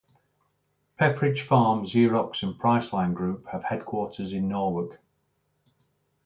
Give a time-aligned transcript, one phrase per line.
[0.99, 4.97] Pepperidge Farm, Xerox and Priceline Group have headquarters in Norwalk.